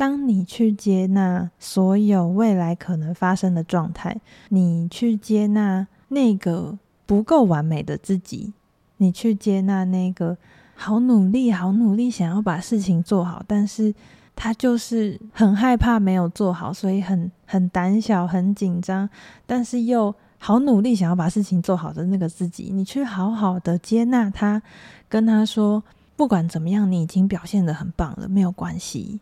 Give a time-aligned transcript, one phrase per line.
[0.00, 8.54] 当你去接纳所有未来可能发生的状态，你去接纳那个不够完美的自己，
[8.96, 10.38] 你去接纳那个
[10.74, 13.94] 好努力、好努力想要把事情做好，但是
[14.34, 19.06] 他就是很害怕没有做好，所以很很胆小、很紧张，
[19.44, 24.62] 但是又好努力想要把事情做好的那个自己，你去好好的接纳他，
[25.10, 25.82] 跟他说，
[26.16, 29.20] 不管怎么样，你已经表现得很棒了，没有关系。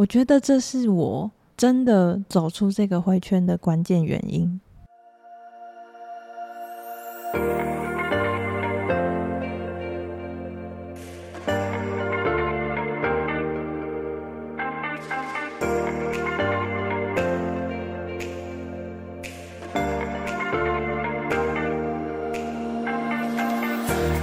[0.00, 4.58] 我觉得这是我真的走出这个回圈的关键原因。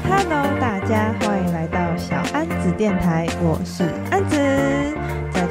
[0.09, 4.76] Hello，大家欢迎来到小安子电台，我是安子。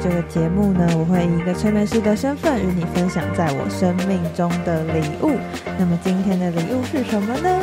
[0.01, 5.31] 这个节目呢，我会以一个催眠师的身份与你分享在我生命中的礼物。
[5.79, 7.61] 那么今天的礼物是什么呢？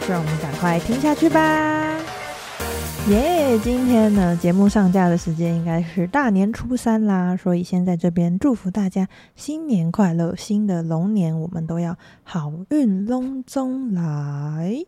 [0.00, 1.96] 就让我们赶快听下去吧。
[3.08, 3.56] 耶！
[3.62, 14.84] 今天呢，节目上架的时间应该是大年初三啦，所以先在这边祝福大家新年快乐，新的龙年我们都要好运龙中来。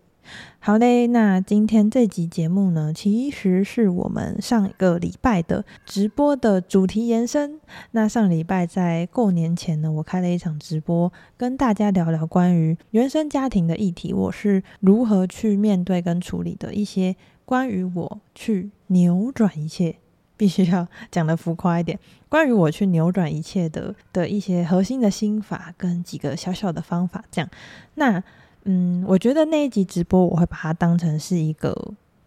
[0.60, 7.60] 好嘞，那今天这集节目呢，其实是我们上一个礼拜的直播的主题延伸。
[7.92, 19.96] 那上礼拜在过年前呢，我开了一场直播，跟大家聊聊关于原生家庭的议题，我是如何去面对跟处理的一些关于我去扭转一切，
[20.36, 27.48] 必须要讲得浮夸一点，关于我去扭转一切的的一些核心的心法跟几个小小的方法，这样
[27.94, 28.22] 那。
[28.70, 31.74] 嗯，我觉得那一集直播我会把它当成是一个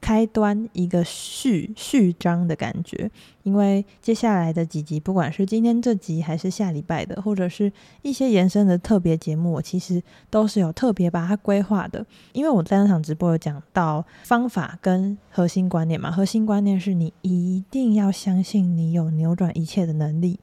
[0.01, 3.11] 开端，一个序序章的感觉，
[3.43, 12.03] 因为接下来的几集，不管是今天这集，还是下礼拜的，或者是一些延伸的特别节目，我其实都是有特别把它规划的。
[12.33, 20.39] 因为我在那场直播有讲到方法跟核心观念嘛，核心观念是你一定要相信你有扭转一切的能力，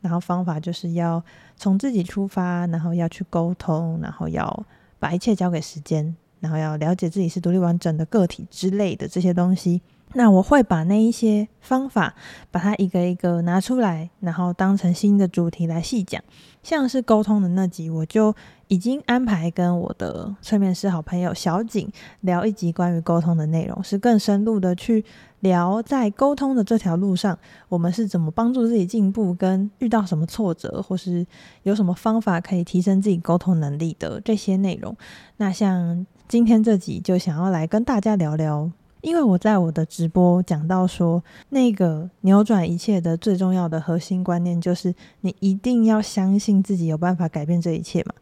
[0.00, 1.22] 然后方法就是要
[1.56, 4.66] 从自己出发，然后要去沟通，然后要。
[4.98, 9.82] 把一切交给时间，然后要了解自己是独立完整的个体之类的这些东西。
[10.14, 12.14] 那我会把那一些方法，
[12.50, 16.22] 把它一个一个拿出来，然后当成新的主题来细讲。
[16.62, 18.34] 像是沟通的那集，我就
[18.68, 21.90] 已经安排跟我的催眠师好朋友小景
[22.20, 25.04] 聊一集关于沟通的内容，是更深入的去
[25.40, 27.38] 聊在沟通的这条路上，
[27.68, 31.26] 我们是怎么帮助自己进步，跟遇到什么挫折，或是
[31.62, 34.96] 有什么方法可以提升自己沟通能力的这些内容。
[35.36, 38.70] 那像今天这集就想要来跟大家聊聊。
[39.02, 48.12] 因为我在我的直播讲到说，那个扭转一切的最重要的核心观念就是，你一定要相信自己有办法改变这一切嘛。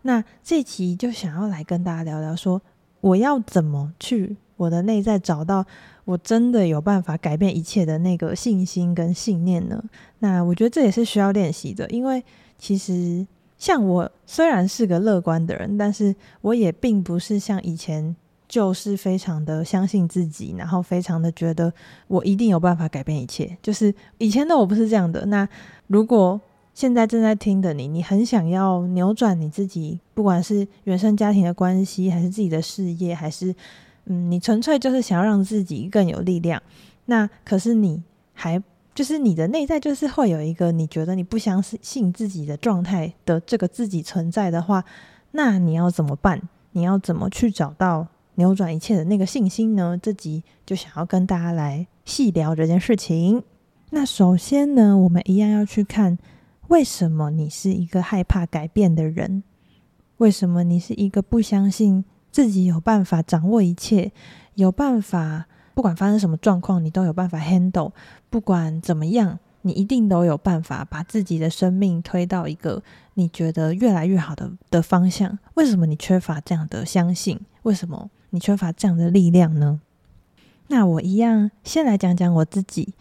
[0.00, 2.62] 那这期就想要来跟大家聊聊说，
[3.02, 5.64] 我要怎么去我的内在找到
[6.04, 9.82] 我真的有办法改变一切的那个信心跟信念呢？
[10.18, 12.22] 那我觉得这也是需要练习的，因为
[12.58, 13.26] 其实
[13.56, 18.14] 像我虽然是个乐观的人，但是我也并不是像以前。
[18.50, 21.72] 就是非常的相信自己，然后非常的觉得
[22.08, 23.56] 我一定有办法改变一切。
[23.62, 25.24] 就是以前的我不是这样的。
[25.26, 25.48] 那
[25.86, 26.40] 如果
[26.74, 33.54] 现在正在听的你，你很想要扭转你自己，不管是原生家庭的关系，还是自己的事业，还是
[34.10, 36.60] 嗯，你纯粹就是想要让自己更有力量。
[37.06, 38.02] 那可是你
[38.34, 38.60] 还
[38.92, 44.84] 就是你的内在就是会有一个你觉得你不相信自己的状态的这个自己存在的话，
[45.30, 46.42] 那你要怎么办？
[46.72, 48.08] 你要怎么去找到？
[48.36, 49.98] 扭转一切的那个信心呢？
[50.02, 53.42] 这集就想要跟大家来细聊这件事情。
[53.90, 56.16] 那首先呢，我们一样要去看
[56.68, 59.42] 为什么你是一个害怕改变的人？
[60.18, 64.12] 为什么你是一个不相信自己有办法掌握一切，
[64.54, 67.92] 有办法不管发生什么状况，你都有办法 handle？
[68.28, 72.82] 不管怎么样，你一定都有办法把自己的生命推到一个
[73.14, 75.38] 你觉得越来越好的的方向？
[75.54, 77.40] 为什么你缺乏这样的相信？
[77.62, 78.10] 为什么？
[78.30, 79.80] 你缺乏这样的力量呢？
[80.68, 82.94] 那我一样先来讲讲我自己。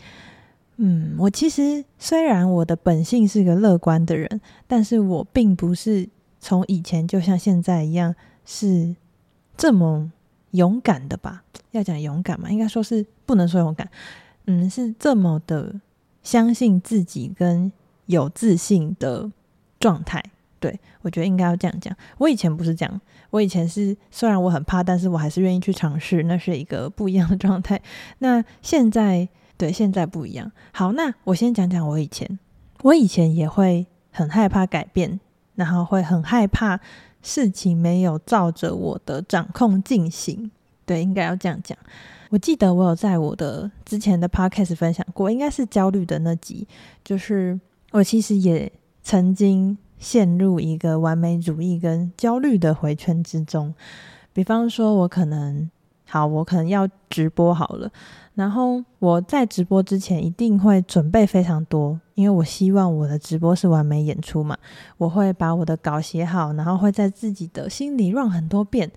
[0.78, 6.10] 嗯，我其实虽然我的本性是个乐观的人，但是我并不是
[6.40, 8.96] 从以前就像现在一样是
[9.60, 10.10] 这么
[10.52, 11.44] 勇敢的吧？
[11.72, 13.88] 要讲勇敢嘛，应该说是不能说勇敢。
[14.46, 15.76] 嗯，是这么的
[16.24, 17.70] 相信自己跟
[18.06, 19.30] 有自信的
[19.82, 20.24] 状态。
[20.62, 21.94] 对，我觉得应该要这样讲。
[22.18, 23.02] 我以前不是这样，
[23.32, 27.82] 我以前是虽然我很怕，但是我还是愿意去尝试，那是一个不一样的状态。
[28.20, 29.28] 那现在，
[29.58, 30.50] 对，现在不一样。
[30.72, 32.40] 好，那我先讲讲我以前。
[32.84, 35.20] 我以前也会很害怕改变，
[35.56, 36.80] 然后会很害怕
[37.22, 40.52] 事情没有照着我的掌控进行。
[40.86, 41.78] 对，应该要这样讲。
[42.30, 46.68] 我记得我有在我的之前的 podcast 分享过，应该是焦虑的那集，
[47.04, 47.60] 就是
[47.92, 48.72] 我其实也
[49.04, 53.74] 曾经陷入一个完美主义跟焦虑的回圈之中。
[54.32, 55.70] 比方说，我可能
[56.06, 57.92] 好，我可能要直播好了，
[58.36, 64.58] 然后我在直播之前一定会准备非常多，因为我希望我的直播是完美演出嘛。
[64.98, 68.92] 我会把我的稿写好，然后会在自己的心里 run 很多遍，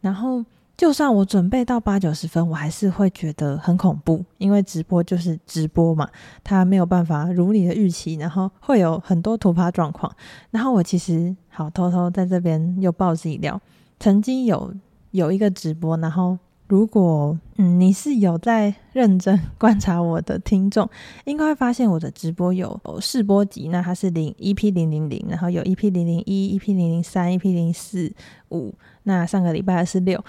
[0.00, 0.44] 然后。
[0.76, 6.08] 就算我准备到八九十分，我还是会觉得很恐怖，因为直播就是直播嘛，
[6.42, 10.12] 它没有办法如你的预期，然后会有很多突发状况。
[10.50, 13.58] 然后我其实好偷偷在这边又爆自己料，
[14.00, 14.74] 曾经有
[15.12, 20.88] 有一个直播，然后如果嗯你是有在认真观察我的听众，
[21.24, 28.12] 应该会发现我的直播有试播集，那它是零 EP 零零零，然后有 EP 零零一、EP 零零三、EP 零四
[28.50, 30.24] 五，那上个礼拜是六。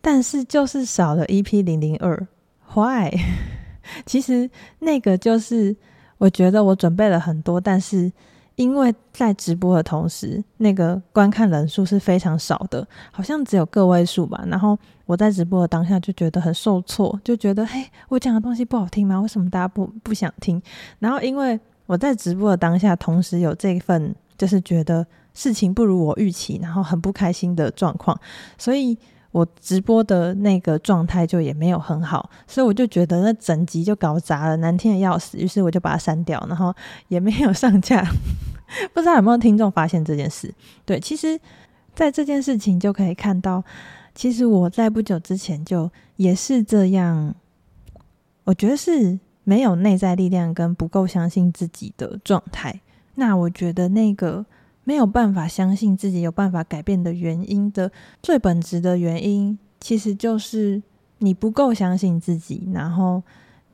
[0.00, 2.26] 但是就是少了 EP 零零二
[2.74, 3.12] ，Why？
[4.04, 4.48] 其实
[4.80, 5.74] 那个就是
[6.18, 8.10] 我觉得我准备了很多，但是
[8.58, 14.44] 因为在直播的同时，那个观看人数是非常少的，好像只有个位数吧。
[14.48, 14.76] 然后
[15.06, 19.20] 我在直播的当下就觉得很受挫，就觉得嘿，我讲的东西不好听吗？
[19.20, 20.60] 为什么大家不不想听？
[20.98, 28.20] 然后因为我在直播的当下，同时有这份就是觉得事情不如我预期，然后很不开心的状况，
[28.58, 28.98] 所以。
[29.30, 35.36] 我直播的那个状态就也没有很好，所以我就觉得那整集就搞砸了，难听的要死。
[35.38, 36.74] 于是我就把它删掉，然后
[37.08, 38.02] 也没有上架。
[38.94, 40.52] 不知道有没有听众发现这件事？
[40.84, 41.38] 对，其实，
[41.94, 43.62] 在这件事情就可以看到，
[44.14, 47.34] 其实我在不久之前就也是这样，
[48.44, 52.80] 我觉得是没有内在力量跟不够相信自己的状态。
[53.14, 54.44] 那我觉得那个。
[54.88, 57.92] 没有办法相信自己有办法改变的原因的
[58.22, 60.82] 最本质的原因，其实就是
[61.18, 63.22] 你不够相信自己，然后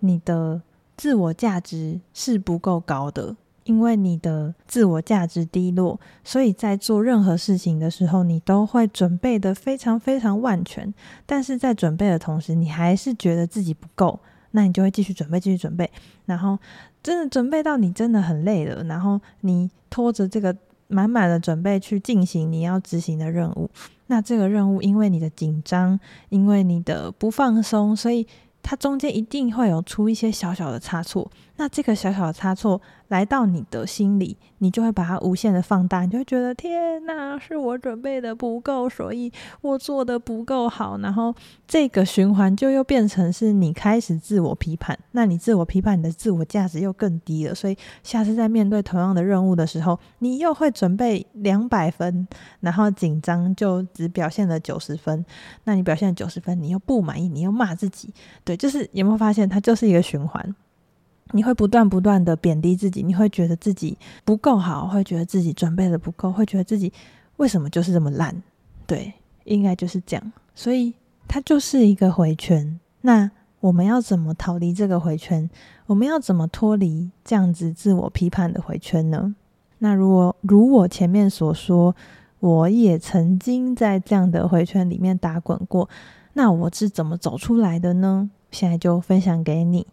[0.01, 0.61] 你的
[0.97, 10.93] 自我价值是不够高的，因为你的自我价值低落，所以在做任何事情的时候，你都会准备得非常非常万全，
[11.25, 14.19] 但是在准备的同时，你还是觉得自己不够，
[14.51, 15.89] 那你就会继续准备，继续准备，
[16.27, 16.59] 然后
[17.05, 20.53] 真的准备到你真的很累了，然后你拖着这个。
[20.89, 23.71] 满满的准备去进行你要执行的任务，
[24.07, 25.99] 那这个任务因为你的紧张，
[26.29, 28.27] 因为你的不放松，所以
[28.63, 31.31] 它中间一定会有出一些小小的差错。
[31.57, 40.99] 那这个小小的差错来到你的心里，你就会把它无限的放大，你就会觉得天哪，是我准备的不够，所以我做的不够好。
[40.99, 41.33] 然后
[41.69, 47.55] 这个循环就又变成是你开始自我批判，那你自我批判，你的自我价值又更低了。
[47.55, 52.27] 所以下次在面对同样的任务的时候，你又会准备两百分，
[52.61, 55.25] 然后紧张就只表现了九十分。
[55.63, 58.13] 那你表现了九十分，你又不满意，你又骂自己，
[58.43, 60.55] 对，就是有没有发现它就是一个循环？
[61.35, 66.93] 你会不断不断的贬低自己，你会觉得自己不够好，会觉得自己准备的不够，会觉得自己
[67.39, 68.41] 为什么就是这么烂？
[68.87, 70.33] 对，应该就是这样。
[70.55, 70.95] 所以
[71.27, 72.79] 它就是一个回圈。
[73.01, 73.29] 那
[73.59, 75.51] 我们要怎么逃离这个回圈？
[75.87, 79.35] 我们要怎么脱离这样子自我批判的回圈呢？
[79.79, 81.97] 那如果如我前面所说，
[82.39, 85.89] 我也曾经在这样的回圈里面打滚过，
[86.35, 88.31] 那我是怎么走出来的呢？
[88.53, 89.85] 现在就分享给你。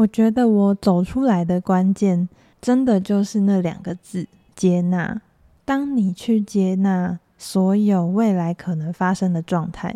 [0.00, 2.26] 我觉得我走出来的关键，
[2.62, 4.26] 真的就是那两个字：
[4.56, 5.20] 接纳。
[5.66, 9.94] 当你去接纳所有未来可能发生的状态，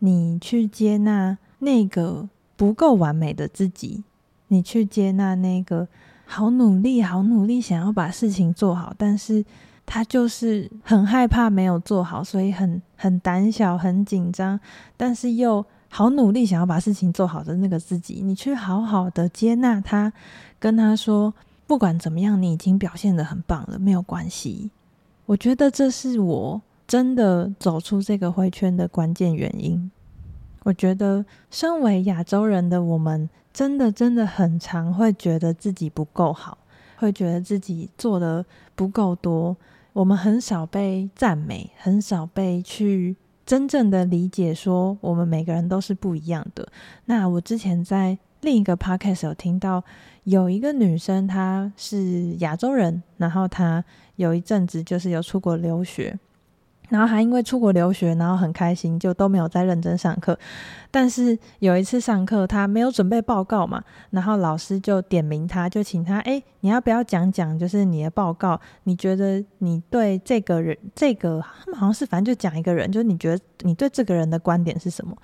[0.00, 4.02] 你去接纳那个不够完美的自己，
[4.48, 5.86] 你去接纳那个
[6.26, 9.44] 好努力、好努力想要把事情做好，但是
[9.86, 14.58] 他就是很害怕没有做好，所以很很胆小、很紧张，
[14.96, 15.64] 但是又。
[15.90, 20.12] 好努力想要把事情做好的那个自己，你去好好的接纳他，
[20.58, 21.32] 跟他说，
[21.66, 24.70] 不管怎么样，你已经表现得很棒了，没有关系。
[25.26, 29.90] 我觉得这是我真的走出这个灰圈的关键原因。
[30.64, 36.58] 我觉得身为亚洲人的我们，真的真的很常会觉得自己不够好，
[36.96, 39.56] 会觉得自己做得不够多，
[39.94, 43.16] 我们很少被赞美，很少被去。
[43.48, 46.68] 真正的理解说，我们每个人都是不一样的。
[47.06, 49.82] 那我之前在另一个 podcast 有听到，
[50.24, 53.82] 有一个女生，她是亚洲人，然后她
[54.16, 56.18] 有一阵子就是有出国留学，
[56.88, 60.38] 然后还因为出国留学，然后很开心，就都没有再认真上课。
[60.90, 68.60] 但是有一次上课，他没有准备报告嘛，然后老师就点名他，就请他，哎，你要不要讲讲，就是你的报告？
[68.84, 75.16] 你觉得你对这个人，这个他们好像是反正就讲一个人，就是你觉得你对这个人的观点是什么？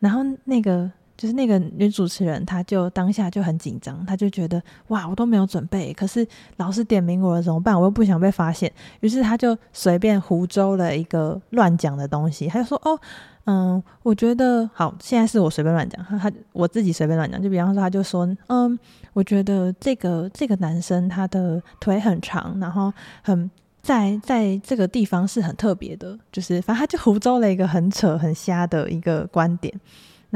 [0.00, 0.90] 然后那个。
[1.16, 7.78] 就是那个女主持人，她就当下就很紧张，她就觉得哇，我都没有准备，可是老师点名我了怎么办？
[7.78, 8.70] 我又不想被发现，
[9.00, 12.98] 于是她就随便胡诌了一个乱讲的东西，她就说哦，
[13.44, 18.78] 嗯，我觉得好，现在是我随便乱讲，她她我自己随便乱讲，就比方说，她就说嗯，
[19.12, 22.92] 我觉得这个这个男生他的腿很长，然后
[23.22, 29.72] 很在在这个地方是很特别的，就是反正他就胡诌了一个很扯很瞎的一个观点。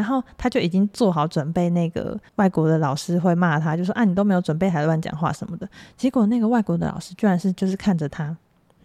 [0.00, 5.69] 然后他就已经做好准备，那个外国的老师会骂他，就说啊，你都没有准备还乱讲话什么的。
[5.95, 8.35] 结果那个外国的老师居然是就是看着他，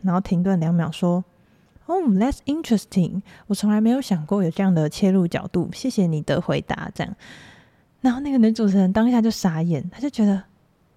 [0.02, 1.24] 然后停顿两秒说
[1.86, 3.22] ：“Oh, that's interesting。
[3.48, 7.16] 我从来没有想过有这样的切入角度，谢谢你的回答。”这样，
[8.02, 10.44] 然后那个女主持人当下就傻眼，他就觉得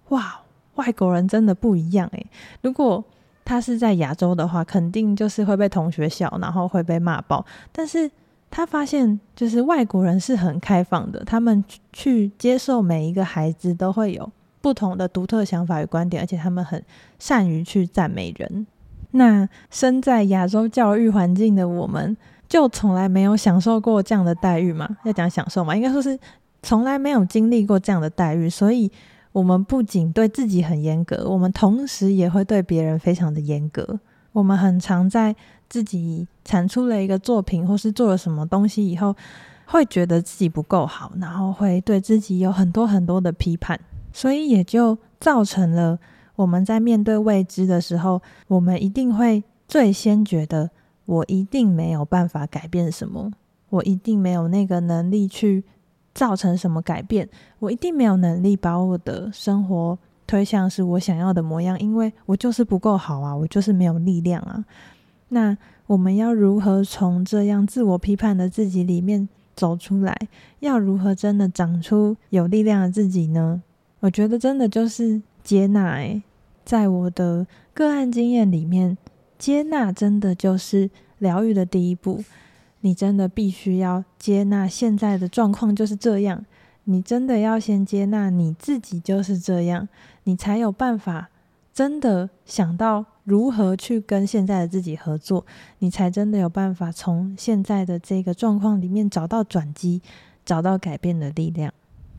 [0.09, 0.41] 哇，
[0.75, 2.27] 外国人真的不一样诶。
[2.61, 3.01] 如果
[3.45, 7.45] 他是在亚洲的话，肯定就是会被同学笑，然后会被骂爆。
[7.71, 8.11] 但是
[8.51, 11.63] 他发现，就是外国人是很开放的，他们
[11.93, 16.83] 去接受每一个孩子都会有不同的独特想法与观点，而且他们很
[17.19, 18.65] 善于去赞美人。
[19.11, 24.97] 那身在亚洲教育环境的我们，就从来没有享受过这样的待遇嘛？
[25.03, 25.75] 要讲享受嘛？
[25.75, 26.17] 应该说是
[26.63, 28.91] 从来没有经历过这样的待遇，所以
[29.31, 33.99] 我们不仅对自己很严格，我们同时也会对别人非常的严格。
[34.31, 35.35] 我们很常在。
[35.69, 39.15] 自己产出了一个作品，或是做了什么东西以后，
[39.67, 43.79] 会觉得自己不够好，然后会对自己有很多很多的批判，
[44.11, 45.99] 所以也就造成了
[46.35, 50.71] 我们在面对未知的时候，我们一定会最先觉得
[51.05, 53.31] 我一定没有办法改变什么，
[53.69, 55.63] 我一定没有那个能力去
[56.15, 64.65] 造成什么改变，我一定没有能力把我的生活推向是我想要的模样，因为我就是不够好啊，我就是没有力量啊。
[65.29, 65.57] 那
[65.87, 70.15] 我们要如何从这样自我批判的自己里面走出来？
[70.59, 73.61] 要如何真的长出有力量的自己呢？
[74.01, 75.91] 我觉得真的就是接纳。
[75.93, 76.21] 哎，
[76.63, 78.97] 在我的个案经验里面，
[79.37, 82.23] 接纳真的就是疗愈的第一步。
[82.81, 86.45] 你真的必须要接纳现在的状况就是这样。
[86.85, 89.89] 你真的要先接纳你自己就是这样，
[90.23, 91.29] 你才有办法
[91.73, 93.05] 真的想到。
[93.29, 95.45] 如何去跟现在的自己合作，
[95.77, 100.01] 你才真的有办法从现在的这个状况里面找到转机，
[100.43, 101.71] 找到改变的力量。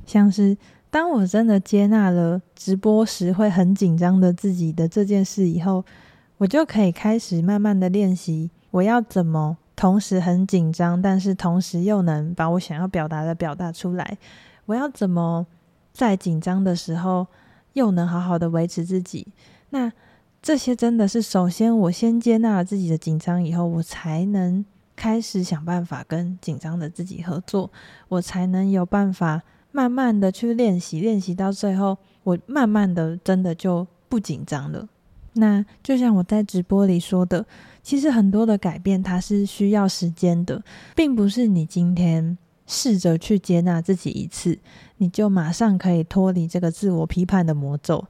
[0.06, 0.56] 像是
[0.88, 5.84] 当我真的接纳了直播时会很紧张的自己的这件事以后，
[6.38, 14.16] 我就可以开始慢慢的练习，我要怎么同时很紧张，但是同时又能把我想要表达的表达出来。
[14.66, 15.46] 我要怎么
[15.92, 17.26] 在紧张的时候
[17.72, 19.26] 又能好好的维持自己？
[19.70, 19.90] 那
[20.42, 24.64] 这些真的是，首先我先接纳了自己的紧张以后，我才能
[24.96, 27.70] 开始想办法跟紧张的自己合作，
[28.08, 34.88] 我才能有办法慢慢的去练习，练习到最后，我慢慢的真的就不紧张了。
[35.34, 37.44] 那就像我在直播里说的，
[37.82, 40.62] 其实很多的改变它是需要时间的，
[40.96, 44.58] 并不是你今天试着去接纳自己一次，
[45.00, 48.04] 你就马上可以脱离这个自我批判的魔咒。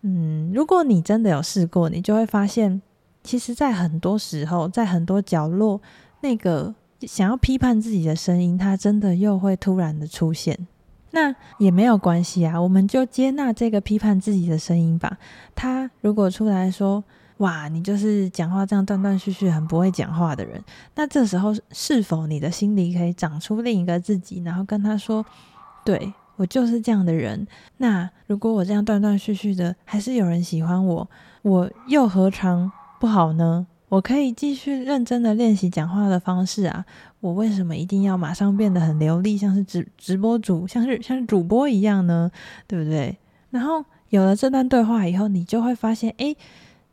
[0.00, 2.80] 嗯，如果你真的有试过，你就会发现，
[3.22, 5.82] 其实，在很多时候，在很多角落，
[6.22, 10.66] 那个想要批判自己的声音，它真的又会突然的出现。
[11.10, 15.18] 那也没有关系啊，我们就接纳这个批判自己的声音吧。
[15.54, 17.04] 他如果出来说
[17.38, 25.26] ：“哇，你就是讲话这样断断续续，很不会讲话的人。”那这时候，是否你的心里可以长出另一个自己，然后跟他说
[25.84, 27.46] ：“对。”我就是这样的人。
[27.76, 31.10] 那如果我这样断断续续的，还是有人喜欢我，
[31.42, 33.66] 我又何尝不好呢？
[33.90, 36.86] 我可以继续认真的练习讲话的方式啊。
[37.20, 42.30] 我为什么一定要马上变得很流利，像是直直播主，像是像是主播一样呢？
[42.66, 43.18] 对不对？
[43.50, 46.34] 然后有了这段对话以后，你就会发现，诶，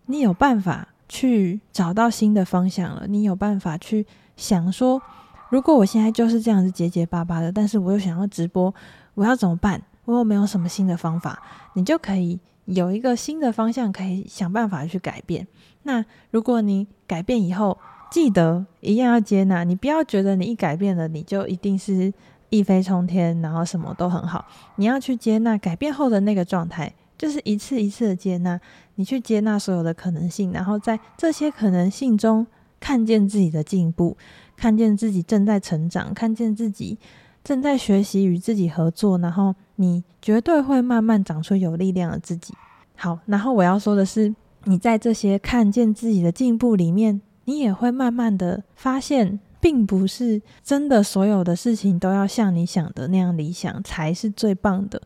[0.08, 3.06] 你有办法去找到新的方向了。
[3.08, 5.02] 你有办法去想说，
[5.50, 8.76] 如果我现在就是这样子结结巴巴的，但是我又想要直播。
[9.18, 9.82] 我要怎么办？
[10.06, 11.42] 我有没有什么新的方法？
[11.74, 15.48] 你就可以有一个新的方向，可以想办法去改变。
[15.84, 17.76] 那如果你改变以后，
[18.12, 19.64] 记得一样要接纳。
[19.64, 22.14] 你不要觉得你一改变了，你就一定是
[22.50, 24.46] 一飞冲天，然后什么都很好。
[24.76, 28.60] 你要去接纳改变后的那个状态，就是一次一次的接纳。
[28.96, 32.46] 你去接纳所有的可能性，然后在这些可能性中
[32.80, 34.16] 看见自己的进步，
[34.56, 37.00] 看见自己正在成长，看见自己
[37.48, 42.54] 正在学习与自己合作，然后你绝对会慢慢长出有力量的自己。
[42.98, 44.36] 好，然后我要说的是，
[44.66, 55.02] 你在这些看见自己的进步里面，你也会慢慢的发现，并不是真的所有的事情都要像你想的那样理想才是最棒的。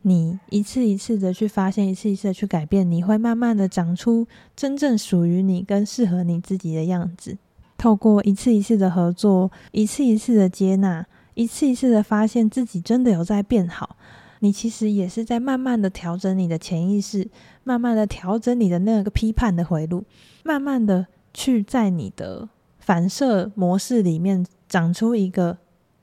[0.00, 7.36] 你一次一次的去发现，一次一次的去改变，你会慢慢的长出真正属于你跟适合你自己的样子。
[7.76, 11.04] 透过一次一次的合作，一次一次的接纳，
[11.34, 13.96] 一次一次的发现自己真的有在变好。
[14.40, 17.30] 你其实也是在慢慢的调整你的潜意识，
[17.62, 20.04] 慢慢的调整你的那个批判的回路，
[20.42, 22.48] 慢慢的去在你的
[22.80, 25.58] 反射模式里面长出一个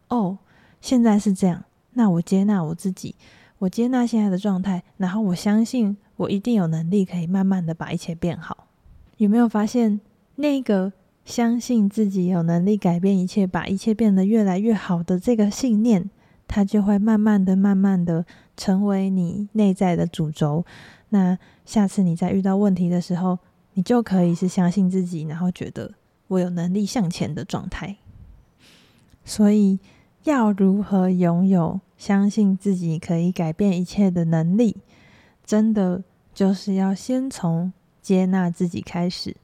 [0.08, 0.38] 哦，
[0.80, 3.14] 现在是这样，那我接纳我自己，
[3.58, 8.68] 我接纳现在的状态，然后我相信我一定有能力可以慢慢的把一切变好。
[9.18, 10.00] 有没有发现
[10.36, 10.94] 那个
[11.30, 16.10] 相信自己有能力改变一切，把一切变得越来越好的这个信念？
[16.48, 18.26] 它就会慢慢的、慢慢的
[18.58, 20.66] 成为你内在的主轴。
[21.10, 23.38] 那下次你在遇到问题的时候，
[23.76, 25.94] 你就可以是相信自己，然后觉得
[26.30, 27.96] 我有能力向前的状态。
[29.24, 29.78] 所以，
[30.24, 34.78] 要如何拥有相信自己可以改变一切的能力？
[35.46, 37.72] 真的就是要先从
[38.02, 39.36] 接纳自己开始。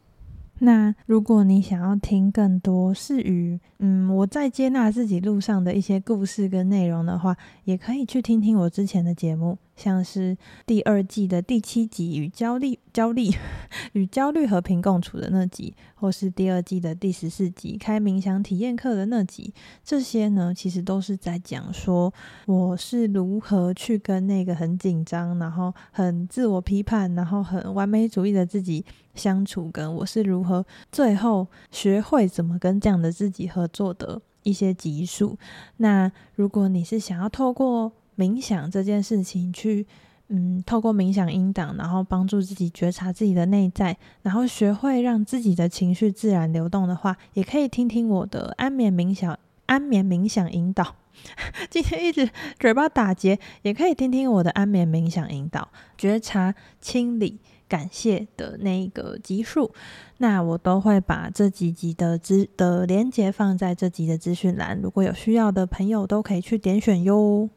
[0.59, 7.35] 那如果你想要听更多是于嗯我在接纳自己路上的一些故事跟内容的话，
[7.65, 13.29] 也可以去听听我之前的节目，像是第二季的第七集与焦虑焦虑
[13.93, 19.53] 与焦虑和平共处的那集，或是第二季的第十四集开冥想体验课的那集，
[19.83, 22.13] 这些呢其实都是在讲说
[22.45, 35.37] 我是如何去跟那个很紧张，然后很自我批判，然后很完美主义的自己相处，跟我是如何最后学会怎么跟这样的自己合作的一些集数。
[35.77, 39.85] 那如果你是想要透过冥想这件事情去，
[40.29, 50.95] 嗯，透过冥想引导，然后帮助自己觉察自己的内在，然后学会让自己的情绪自然流动的话，也可以听听我的安眠冥想、安眠冥想引导。
[51.71, 59.71] 今天一直嘴巴打结，也可以听听我的安眠冥想引导、觉察、清理、感谢的那一个集数。
[60.17, 67.49] 那我都会把这几集的资的连接放在这集的资讯栏，如果有需要的朋友都可以去点选哟。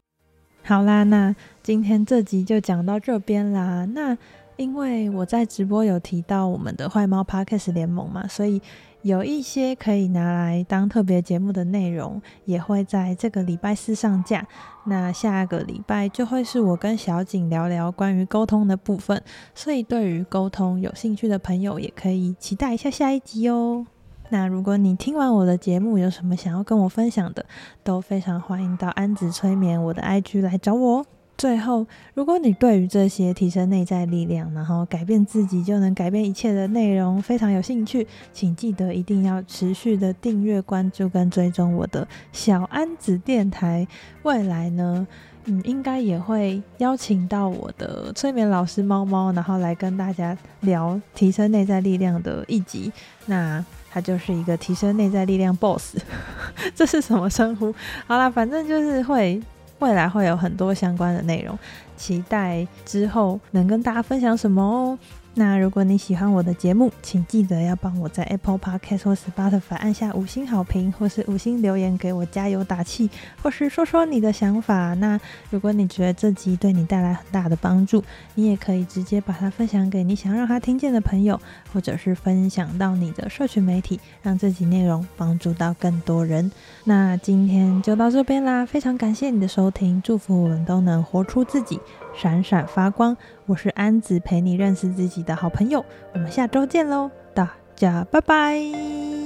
[0.63, 3.85] 好啦，那今天这集就讲到这边啦。
[3.85, 4.15] 那
[4.55, 8.61] 因为我在直播有提到我们的坏猫 Podcast 联盟嘛，所以
[9.01, 14.45] 有一些可以拿来当特别节目的内容，也会在这个礼拜四上架。
[14.85, 19.23] 那下个礼拜就会是我跟小景聊聊关于沟通的部分，
[19.55, 23.87] 所以对于沟通有兴趣的朋友，也可以期待一下下一集哦。
[24.29, 27.45] 那如果你听完我的节目，有什么想要跟我分享的，
[27.83, 31.05] 都非常欢迎到安子催眠我的 IG 来找我。
[31.37, 43.87] 最后，如果你对于这些提升内在力量，然后改变自己就能改变一切的内容非常有兴趣，请记得一定要持续的订阅、关注跟追踪我的小安子电台。
[44.23, 45.07] 未来呢，
[45.45, 52.91] 嗯，应该也会邀请到我的催眠老师猫猫，然后来跟大家聊提升内在力量的一集。
[53.27, 55.97] 那他就是一个提升内在力量 boss，
[56.75, 57.73] 这是什么称呼？
[58.07, 59.41] 好啦，反正就是会
[59.79, 61.57] 未来会有很多相关的内容，
[61.97, 64.97] 期待之后能跟大家分享什么哦。
[65.35, 73.09] 那如果你喜欢我的节目，请记得要帮我在 Apple Podcast 或 Spotify 按下五星好评，或是五星留言给我加油打气，
[73.41, 74.93] 或是说说你的想法。
[74.95, 78.03] 那如果你觉得这集对你带来很大的帮助，
[78.35, 81.39] 你也可以直接把它分享给你想让他听见的朋友，
[81.71, 86.51] 或者是分享到你的社群媒体，让这集内容帮助到更多人。
[86.83, 91.79] 那今天就到这边啦，非常感谢你的收听，祝福我们都能活出自己。
[92.19, 95.85] 闪闪发光，我是安子，陪你认识自己的好朋友。
[96.13, 99.18] 我们下周见喽，大家拜拜。